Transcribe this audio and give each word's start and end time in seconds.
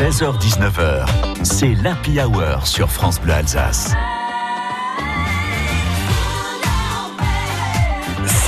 16h-19h, 0.00 1.04
c'est 1.42 1.74
l'Happy 1.74 2.18
Hour 2.22 2.66
sur 2.66 2.88
France 2.88 3.20
Bleu 3.20 3.34
Alsace. 3.34 3.92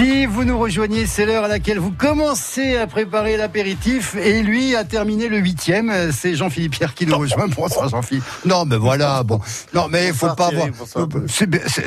Si 0.02 0.26
vous 0.26 0.42
nous 0.44 0.58
rejoignez, 0.58 1.06
c'est 1.06 1.24
l'heure 1.24 1.44
à 1.44 1.48
laquelle 1.48 1.78
vous 1.78 1.92
commencez 1.92 2.76
à 2.76 2.88
préparer 2.88 3.36
l'apéritif 3.36 4.16
et 4.16 4.42
lui 4.42 4.74
a 4.74 4.82
terminé 4.82 5.28
le 5.28 5.38
huitième. 5.38 5.92
C'est 6.10 6.34
Jean-Philippe 6.34 6.72
Pierre 6.72 6.94
qui 6.94 7.06
nous 7.06 7.16
rejoint. 7.16 7.46
Bonsoir 7.46 7.88
Jean-Philippe. 7.88 8.24
Non, 8.44 8.64
mais 8.64 8.76
voilà, 8.76 9.22
bon. 9.22 9.38
Non, 9.72 9.86
mais 9.88 10.08
il 10.08 10.12
faut 10.12 10.34
pas 10.34 10.48
avoir. 10.48 10.66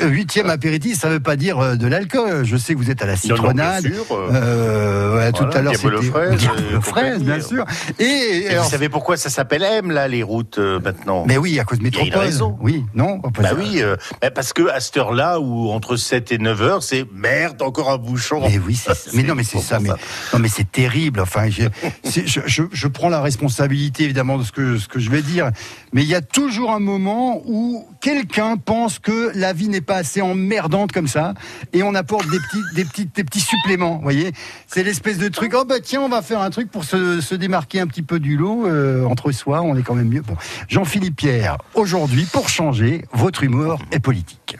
Huitième 0.00 0.48
apéritif, 0.48 0.98
ça 0.98 1.10
veut 1.10 1.20
pas 1.20 1.36
dire 1.36 1.58
euh, 1.58 1.76
de 1.76 1.86
l'alcool. 1.86 2.44
Je 2.46 2.56
sais 2.56 2.72
que 2.72 2.78
vous 2.78 2.90
êtes 2.90 3.02
à 3.02 3.06
la 3.06 3.16
citronnade. 3.16 3.84
Euh, 3.84 4.30
euh, 4.32 5.16
ouais, 5.18 5.32
tout 5.32 5.44
à 5.52 5.60
l'heure, 5.60 5.74
c'était 5.74 6.06
et 6.06 6.80
fraise, 6.80 7.22
bien 7.22 7.40
sûr. 7.42 7.66
Et, 7.98 8.04
Et 8.04 8.48
alors- 8.48 8.64
vous 8.64 8.70
savez 8.70 8.88
pourquoi 8.88 9.18
ça 9.18 9.28
s'appelle 9.28 9.62
M, 9.62 9.90
là, 9.90 10.08
les 10.08 10.22
routes, 10.22 10.56
euh, 10.58 10.80
maintenant? 10.80 11.24
Mais 11.28 11.36
oui, 11.36 11.60
à 11.60 11.64
cause 11.64 11.80
de 11.80 11.84
Il 11.86 11.92
y 11.94 11.96
a 11.96 12.00
une 12.00 12.04
métropole. 12.06 12.26
raison. 12.26 12.56
Oui, 12.62 12.86
non. 12.94 13.18
Bah 13.38 13.50
oui, 13.58 13.82
euh, 13.82 13.96
bah 14.22 14.30
parce 14.30 14.54
que 14.54 14.70
à 14.70 14.80
cette 14.80 14.96
heure-là, 14.96 15.38
ou 15.38 15.68
entre 15.70 15.96
7 15.96 16.32
et 16.32 16.38
9 16.38 16.62
heures, 16.62 16.82
c'est 16.82 17.04
merde, 17.12 17.60
encore 17.60 17.90
un 17.90 18.05
bouchon. 18.06 18.40
Mais 18.40 18.58
oui, 18.58 18.74
c'est 18.74 18.94
ça. 18.94 19.10
Mais 19.14 19.22
non, 19.22 19.34
mais 19.34 19.44
c'est 19.44 19.58
ça. 19.60 19.78
Mais 19.80 19.90
non, 20.32 20.38
mais 20.38 20.48
c'est 20.48 20.70
terrible. 20.70 21.20
Enfin, 21.20 21.50
je, 21.50 21.64
c'est- 22.04 22.26
je, 22.26 22.40
je, 22.46 22.62
je 22.72 22.88
prends 22.88 23.08
la 23.08 23.20
responsabilité 23.20 24.04
évidemment 24.04 24.38
de 24.38 24.44
ce 24.44 24.52
que 24.52 24.78
ce 24.78 24.88
que 24.88 24.98
je 24.98 25.10
vais 25.10 25.22
dire. 25.22 25.50
Mais 25.92 26.02
il 26.02 26.08
y 26.08 26.14
a 26.14 26.22
toujours 26.22 26.72
un 26.72 26.78
moment 26.80 27.42
où 27.46 27.86
quelqu'un 28.00 28.56
pense 28.56 28.98
que 28.98 29.30
la 29.34 29.52
vie 29.52 29.68
n'est 29.68 29.80
pas 29.80 29.96
assez 29.96 30.20
emmerdante 30.22 30.92
comme 30.92 31.08
ça, 31.08 31.34
et 31.72 31.82
on 31.82 31.94
apporte 31.94 32.28
des 32.30 32.38
petits 32.38 32.62
des 32.74 32.84
petits 32.84 33.08
des 33.14 33.24
petits 33.24 33.40
suppléments. 33.40 33.96
Vous 33.96 34.02
voyez, 34.02 34.32
c'est 34.66 34.82
l'espèce 34.82 35.18
de 35.18 35.28
truc. 35.28 35.52
Oh 35.54 35.64
bah 35.64 35.80
tiens, 35.82 36.00
on 36.02 36.08
va 36.08 36.22
faire 36.22 36.40
un 36.40 36.50
truc 36.50 36.70
pour 36.70 36.84
se, 36.84 37.20
se 37.20 37.34
démarquer 37.34 37.80
un 37.80 37.86
petit 37.86 38.02
peu 38.02 38.20
du 38.20 38.36
lot 38.36 38.66
euh, 38.66 39.04
entre 39.04 39.32
soi. 39.32 39.62
On 39.62 39.76
est 39.76 39.82
quand 39.82 39.94
même 39.94 40.08
mieux. 40.08 40.22
Bon, 40.22 40.36
Jean-Philippe 40.68 41.16
Pierre, 41.16 41.58
aujourd'hui, 41.74 42.26
pour 42.32 42.48
changer, 42.48 43.04
votre 43.12 43.42
humour 43.42 43.78
est 43.90 43.98
politique. 44.00 44.56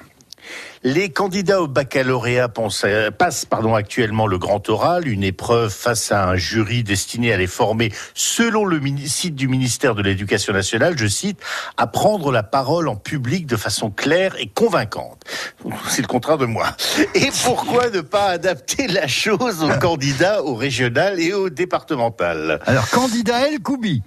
Les 0.83 1.11
candidats 1.11 1.63
au 1.63 1.67
baccalauréat 1.69 2.49
pensent- 2.49 2.85
euh, 2.85 3.11
passent 3.11 3.45
pardon, 3.45 3.75
actuellement 3.75 4.27
le 4.27 4.39
grand 4.39 4.69
oral, 4.69 5.09
une 5.09 5.25
épreuve 5.25 5.71
face 5.73 6.13
à 6.13 6.29
un 6.29 6.37
jury 6.37 6.83
destiné 6.85 7.33
à 7.33 7.37
les 7.37 7.47
former, 7.47 7.93
selon 8.15 8.65
le 8.65 8.81
site 9.07 9.35
du 9.35 9.49
ministère 9.49 9.95
de 9.95 10.03
l'Éducation 10.03 10.53
nationale, 10.53 10.97
je 10.97 11.07
cite, 11.07 11.39
à 11.77 11.87
prendre 11.87 12.31
la 12.31 12.43
parole 12.43 12.89
en 12.89 12.97
public 12.97 13.47
de 13.47 13.57
façon 13.57 13.91
claire 13.91 14.35
et 14.39 14.47
convaincante. 14.49 15.23
C'est 15.89 16.03
le 16.03 16.09
contraire 16.09 16.39
de 16.39 16.47
moi. 16.47 16.67
Et 17.15 17.31
pourquoi 17.45 17.91
ne 17.91 18.01
pas 18.01 18.27
adapter 18.29 18.87
la 18.87 19.07
chose 19.09 19.63
aux 19.63 19.79
candidats 19.79 20.43
au 20.45 20.55
régional 20.55 21.19
et 21.21 21.33
au 21.33 21.51
départemental? 21.51 22.61
Alors, 22.67 22.89
candidat 22.91 23.49
El 23.49 23.61
Koubi. 23.61 24.03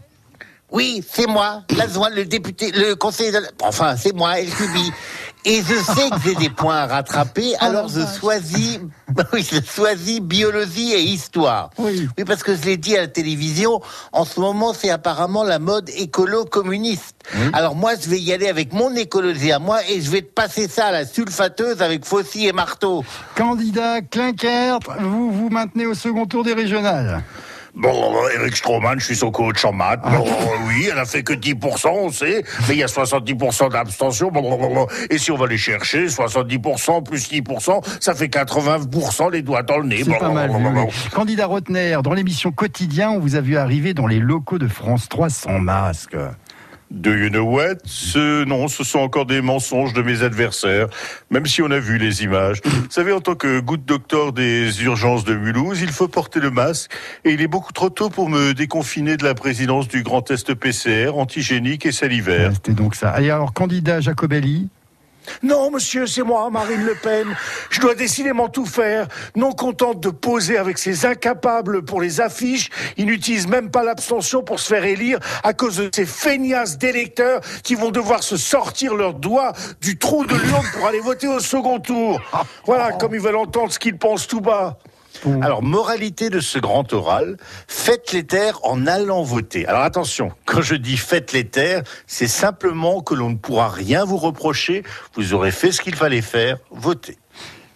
Oui, 0.71 1.03
c'est 1.11 1.25
moi, 1.25 1.63
l'adjoint, 1.75 2.11
le 2.11 2.25
député, 2.25 2.71
le 2.71 2.93
conseiller 2.93 3.31
de... 3.31 3.39
la- 3.39 3.49
Enfin, 3.63 3.95
c'est 3.97 4.13
moi, 4.13 4.39
El 4.39 4.51
Kubi. 4.51 4.91
Et 5.45 5.61
je 5.61 5.73
sais 5.73 6.09
que 6.09 6.17
j'ai 6.25 6.35
des 6.35 6.49
points 6.49 6.75
à 6.75 6.85
rattraper, 6.85 7.55
alors 7.59 7.87
je 7.87 8.01
choisis, 8.19 8.79
oui, 9.33 9.47
je 9.49 9.61
choisis 9.61 10.19
biologie 10.19 10.91
et 10.91 11.01
histoire. 11.01 11.69
Oui. 11.77 12.09
Oui, 12.17 12.23
parce 12.25 12.43
que 12.43 12.55
je 12.55 12.63
l'ai 12.63 12.75
dit 12.75 12.97
à 12.97 13.01
la 13.01 13.07
télévision, 13.07 13.79
en 14.11 14.25
ce 14.25 14.39
moment, 14.41 14.73
c'est 14.73 14.89
apparemment 14.89 15.43
la 15.43 15.59
mode 15.59 15.89
écolo-communiste. 15.95 17.15
Alors 17.53 17.75
moi, 17.75 17.93
je 17.95 18.09
vais 18.09 18.19
y 18.19 18.33
aller 18.33 18.49
avec 18.49 18.73
mon 18.73 18.93
écologie 18.95 19.51
à 19.51 19.59
moi 19.59 19.79
et 19.89 20.01
je 20.01 20.09
vais 20.11 20.21
te 20.21 20.31
passer 20.31 20.67
ça 20.67 20.87
à 20.87 20.91
la 20.91 21.05
sulfateuse 21.05 21.81
avec 21.81 22.05
faucille 22.05 22.47
et 22.47 22.53
marteau. 22.53 23.05
Candidat 23.35 24.01
Klinkert, 24.01 24.79
vous 24.99 25.31
vous 25.31 25.49
maintenez 25.49 25.85
au 25.85 25.93
second 25.93 26.25
tour 26.25 26.43
des 26.43 26.53
régionales. 26.53 27.23
Bon, 27.75 28.13
Eric 28.35 28.55
Stroman, 28.55 28.99
je 28.99 29.05
suis 29.05 29.15
son 29.15 29.31
coach 29.31 29.63
en 29.63 29.71
maths. 29.71 30.01
Bon, 30.01 30.25
oui, 30.67 30.89
elle 30.91 30.97
a 30.97 31.05
fait 31.05 31.23
que 31.23 31.33
10%, 31.33 31.87
on 31.87 32.11
sait, 32.11 32.43
mais 32.67 32.75
il 32.75 32.79
y 32.79 32.83
a 32.83 32.87
70% 32.87 33.71
d'abstention. 33.71 34.31
Bon, 34.31 34.41
bon, 34.41 34.57
bon, 34.57 34.73
bon. 34.73 34.87
Et 35.09 35.17
si 35.17 35.31
on 35.31 35.37
va 35.37 35.47
les 35.47 35.57
chercher, 35.57 36.07
70% 36.07 37.03
plus 37.03 37.31
10%, 37.31 37.83
ça 37.99 38.15
fait 38.15 38.27
80% 38.27 39.31
les 39.31 39.41
doigts 39.41 39.63
dans 39.63 39.77
le 39.77 39.87
nez. 39.87 40.03
C'est 40.03 40.17
pas 40.17 40.29
mal. 40.29 40.49
vu, 40.49 40.69
oui. 40.75 41.09
Candidat 41.13 41.45
Rotner, 41.45 41.99
dans 42.03 42.13
l'émission 42.13 42.51
Quotidien, 42.51 43.11
on 43.11 43.19
vous 43.19 43.35
a 43.35 43.41
vu 43.41 43.57
arriver 43.57 43.93
dans 43.93 44.07
les 44.07 44.19
locaux 44.19 44.57
de 44.57 44.67
France 44.67 45.07
3 45.09 45.29
sans 45.29 45.59
masque. 45.59 46.15
Do 46.91 47.13
you 47.13 47.29
know 47.29 47.43
what? 47.43 47.75
Ce, 47.85 48.43
Non, 48.45 48.67
ce 48.67 48.83
sont 48.83 48.99
encore 48.99 49.27
des 49.27 49.41
mensonges 49.41 49.93
de 49.93 50.01
mes 50.01 50.23
adversaires, 50.23 50.87
même 51.29 51.45
si 51.45 51.61
on 51.61 51.69
a 51.69 51.77
vu 51.79 51.99
les 51.99 52.23
images. 52.23 52.61
Vous 52.65 52.89
savez, 52.89 53.11
en 53.11 53.21
tant 53.21 53.35
que 53.35 53.59
goutte 53.59 53.85
docteur 53.85 54.33
des 54.33 54.83
urgences 54.83 55.23
de 55.23 55.35
Mulhouse, 55.35 55.81
il 55.81 55.91
faut 55.91 56.07
porter 56.07 56.39
le 56.39 56.49
masque, 56.49 56.91
et 57.25 57.31
il 57.31 57.41
est 57.41 57.47
beaucoup 57.47 57.73
trop 57.73 57.91
tôt 57.91 58.09
pour 58.09 58.27
me 58.27 58.53
déconfiner 58.53 59.17
de 59.17 59.23
la 59.23 59.35
présidence 59.35 59.87
du 59.87 60.01
grand 60.01 60.23
test 60.23 60.55
PCR, 60.55 61.11
antigénique 61.15 61.85
et 61.85 61.91
salivaire. 61.91 62.53
C'était 62.53 62.73
donc 62.73 62.95
ça. 62.95 63.21
Et 63.21 63.29
alors, 63.29 63.53
candidat 63.53 64.01
Jacobelli, 64.01 64.69
Non, 65.43 65.71
monsieur, 65.71 66.07
c'est 66.07 66.23
moi, 66.23 66.49
Marine 66.49 66.83
Le 66.83 66.95
Pen. 66.95 67.27
Je 67.69 67.79
dois 67.79 67.95
décidément 67.95 68.49
tout 68.49 68.65
faire. 68.65 69.07
Non 69.35 69.51
contente 69.51 69.99
de 70.01 70.09
poser 70.09 70.57
avec 70.57 70.77
ces 70.77 71.05
incapables 71.05 71.83
pour 71.83 72.01
les 72.01 72.21
affiches, 72.21 72.69
ils 72.97 73.05
n'utilisent 73.05 73.47
même 73.47 73.71
pas 73.71 73.83
l'abstention 73.83 74.43
pour 74.43 74.59
se 74.59 74.67
faire 74.67 74.83
élire 74.83 75.19
à 75.43 75.53
cause 75.53 75.77
de 75.77 75.89
ces 75.93 76.05
feignasses 76.05 76.77
d'électeurs 76.77 77.41
qui 77.63 77.75
vont 77.75 77.91
devoir 77.91 78.23
se 78.23 78.37
sortir 78.37 78.95
leurs 78.95 79.13
doigts 79.13 79.53
du 79.81 79.97
trou 79.97 80.25
de 80.25 80.35
l'urne 80.35 80.65
pour 80.73 80.87
aller 80.87 80.99
voter 80.99 81.27
au 81.27 81.39
second 81.39 81.79
tour. 81.79 82.21
Voilà, 82.65 82.91
comme 82.93 83.13
ils 83.13 83.21
veulent 83.21 83.35
entendre 83.35 83.71
ce 83.71 83.79
qu'ils 83.79 83.97
pensent 83.97 84.27
tout 84.27 84.41
bas. 84.41 84.77
Alors, 85.41 85.63
moralité 85.63 86.29
de 86.29 86.39
ce 86.39 86.59
grand 86.59 86.91
oral, 86.93 87.37
faites 87.67 88.13
les 88.13 88.23
terres 88.23 88.59
en 88.63 88.87
allant 88.87 89.23
voter. 89.23 89.65
Alors 89.65 89.81
attention, 89.81 90.31
quand 90.45 90.61
je 90.61 90.75
dis 90.75 90.97
faites 90.97 91.33
les 91.33 91.45
terres, 91.45 91.83
c'est 92.07 92.27
simplement 92.27 93.01
que 93.01 93.13
l'on 93.13 93.29
ne 93.31 93.35
pourra 93.35 93.69
rien 93.69 94.05
vous 94.05 94.17
reprocher. 94.17 94.83
Vous 95.15 95.33
aurez 95.33 95.51
fait 95.51 95.71
ce 95.71 95.81
qu'il 95.81 95.95
fallait 95.95 96.21
faire, 96.21 96.57
voter. 96.71 97.17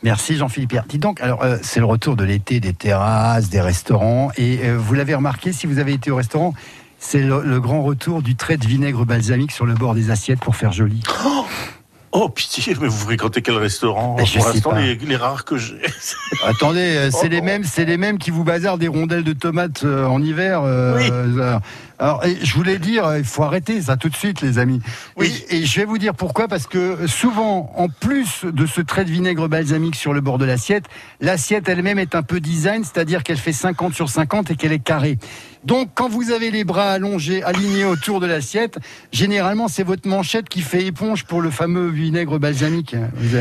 Merci 0.04 0.36
Jean-Philippe 0.36 0.72
Pierre. 0.72 0.86
Dis 0.88 0.98
donc, 0.98 1.22
alors 1.22 1.44
euh, 1.44 1.58
c'est 1.62 1.80
le 1.80 1.86
retour 1.86 2.16
de 2.16 2.26
l'été 2.26 2.60
des 2.60 2.74
terrasses, 2.74 3.50
des 3.50 3.62
restaurants, 3.62 4.32
et 4.38 4.60
euh, 4.64 4.78
vous 4.78 4.94
l'avez 4.94 5.16
remarqué 5.16 5.54
si 5.54 5.66
vous 5.66 5.80
avez 5.80 5.94
été 5.94 6.12
au 6.12 6.18
restaurant, 6.18 6.54
c'est 7.00 7.22
le, 7.22 7.42
le 7.42 7.60
grand 7.62 7.84
retour 7.84 8.22
du 8.22 8.36
trait 8.36 8.58
de 8.58 8.66
vinaigre 8.66 9.06
balsamique 9.06 9.52
sur 9.52 9.66
le 9.66 9.74
bord 9.74 9.96
des 9.96 10.12
assiettes 10.12 10.40
pour 10.40 10.56
faire 10.56 10.74
joli. 10.74 11.02
Oh 11.26 11.46
pitié, 12.30 12.76
mais 12.80 12.88
vous 12.88 13.06
fréquentez 13.06 13.42
quel 13.42 13.58
restaurant 13.58 14.16
Ben, 14.16 14.26
Pour 14.26 14.46
l'instant, 14.48 14.72
les, 14.74 14.96
les 14.96 15.16
rares 15.16 15.46
que 15.46 15.58
j'ai. 15.58 15.82
Attendez, 16.46 16.80
euh, 16.98 17.10
c'est 17.12 17.26
Oh, 17.28 17.30
les 17.30 17.40
oh. 17.40 17.44
mêmes, 17.44 17.64
c'est 17.64 17.86
les 17.86 17.98
mêmes 17.98 18.18
qui 18.18 18.30
vous 18.32 18.44
bazardent 18.44 18.80
des 18.82 18.88
rondelles 18.88 19.24
de 19.24 19.34
tomates 19.34 19.84
euh, 19.84 20.06
en 20.06 20.22
hiver. 20.22 20.62
Oui. 20.64 21.10
euh, 21.12 21.58
alors, 22.00 22.24
je 22.42 22.54
voulais 22.56 22.80
dire, 22.80 23.16
il 23.18 23.24
faut 23.24 23.44
arrêter 23.44 23.82
ça 23.82 23.98
tout 23.98 24.10
de 24.10 24.16
suite, 24.16 24.42
les 24.42 24.58
amis. 24.60 24.82
Oui. 25.18 25.46
Et, 25.50 25.58
et 25.58 25.66
je 25.66 25.80
vais 25.80 25.86
vous 25.86 25.98
dire 25.98 26.14
pourquoi, 26.16 26.48
parce 26.48 26.68
que 26.68 27.08
souvent, 27.08 27.72
en 27.76 27.88
plus 27.90 28.46
de 28.46 28.66
ce 28.66 28.82
trait 28.82 29.06
de 29.06 29.12
vinaigre 29.12 29.48
balsamique 29.48 29.96
sur 29.96 30.14
le 30.14 30.22
bord 30.22 30.38
de 30.38 30.46
l'assiette, 30.46 30.86
l'assiette 31.22 31.70
elle-même 31.70 32.00
est 32.00 32.16
un 32.16 32.24
peu 32.24 32.40
design, 32.40 32.84
c'est-à-dire 32.84 33.24
qu'elle 33.24 33.38
fait 33.38 33.54
50 33.54 33.94
sur 33.94 34.10
50 34.10 34.52
et 34.52 34.56
qu'elle 34.56 34.74
est 34.74 34.80
carrée. 34.84 35.18
Donc, 35.64 35.92
quand 35.96 36.10
vous 36.10 36.32
avez 36.32 36.52
les 36.52 36.66
bras 36.66 36.92
allongés, 36.92 37.42
alignés 37.42 37.86
autour 37.86 38.20
de 38.20 38.26
l'assiette, 38.26 38.80
généralement, 39.14 39.70
c'est 39.70 39.84
votre 39.84 40.10
manchette 40.10 40.50
qui 40.50 40.62
fait 40.62 40.86
éponge 40.86 41.24
pour 41.24 41.42
le 41.42 41.52
fameux 41.52 41.88
vinaigre 41.88 42.38
balsamique. 42.38 42.96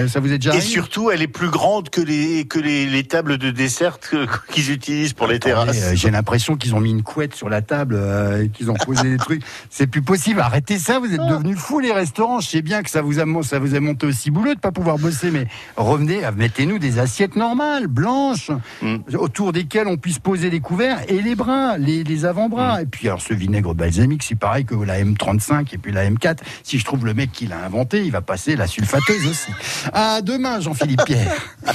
Ça 0.09 0.21
vous 0.21 0.33
est 0.33 0.39
déjà 0.39 0.51
Et 0.51 0.59
arrivé 0.59 0.67
surtout, 0.71 1.11
elle 1.11 1.23
est 1.23 1.27
plus 1.27 1.51
grande 1.51 1.91
que 1.91 2.01
les, 2.01 2.45
que 2.45 2.61
les, 2.61 2.87
les 2.87 3.03
tables 3.05 3.39
de 3.39 3.51
dessert 3.51 3.99
qu'ils 4.53 4.71
utilisent 4.71 5.15
pour 5.15 5.27
les 5.27 5.41
terrasses. 5.41 5.83
euh, 5.83 5.95
J'ai 5.97 6.13
l'impression 6.13 6.57
qu'ils 6.57 6.77
ont 6.77 6.81
mis 6.81 6.91
une 6.91 7.03
couette 7.03 7.35
sur 7.35 7.49
la 7.49 7.61
table 7.61 7.97
euh, 7.99 8.47
qu'ils 8.53 8.71
ont 8.71 8.75
posé 8.75 9.11
des 9.11 9.17
trucs. 9.17 9.43
C'est 9.71 9.87
plus 9.87 10.03
possible. 10.03 10.41
Arrêtez 10.41 10.79
ça. 10.79 10.99
Vous 10.99 11.13
êtes 11.13 11.21
devenus 11.27 11.59
fous 11.59 11.81
les 11.81 11.93
restaurants. 11.93 12.41
Je 12.41 12.49
sais 12.49 12.63
bien 12.63 12.83
que 12.83 12.91
ça 12.91 13.03
vous 13.03 13.19
a 13.19 13.25
ça 13.43 13.59
vous 13.59 13.75
a 13.75 13.81
monté 13.81 14.07
aussi 14.07 14.31
boulot 14.31 14.55
de 14.55 14.61
pas 14.61 14.71
pouvoir 14.73 14.99
bosser, 14.99 15.31
mais 15.31 15.47
revenez, 15.77 16.21
mettez-nous 16.37 16.79
des 16.79 16.99
assiettes 16.99 17.37
normales, 17.37 17.87
blanches, 17.87 18.51
Mm. 18.83 18.97
autour 19.17 19.53
desquelles 19.53 19.87
on 19.87 19.97
puisse 19.97 20.19
poser 20.19 20.51
les 20.51 20.61
couverts 20.61 20.99
et 21.09 21.23
les 21.23 21.35
bras, 21.35 21.79
les, 21.79 22.05
les 22.05 22.25
avant-bras. 22.25 22.83
Et 22.83 22.87
puis 22.87 23.09
alors 23.09 23.21
ce 23.23 23.33
vinaigre 23.35 23.75
balsamique, 23.75 24.23
c'est 24.23 24.35
pareil 24.35 24.65
que 24.65 24.75
la 24.75 25.03
M35 25.03 25.75
et 25.75 25.79
puis 25.79 25.93
la 25.93 26.09
M4. 26.11 26.39
Si 26.63 26.79
je 26.79 26.85
trouve 26.85 27.07
le 27.07 27.15
mec 27.15 27.31
qui 27.33 27.47
l'a 27.47 27.65
inventé, 27.65 28.05
il 28.05 28.11
va 28.13 28.21
passer 28.21 28.57
la 28.57 28.67
sulfateuse 28.67 29.27
aussi. 29.27 29.51
À 29.93 30.21
demain, 30.21 30.61
Jean-Philippe 30.61 31.03
Pierre. 31.07 31.33